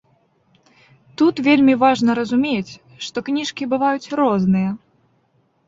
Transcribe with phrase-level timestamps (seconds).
[1.21, 2.73] Тут вельмі важна разумець,
[3.11, 4.69] што кніжкі бываюць розныя.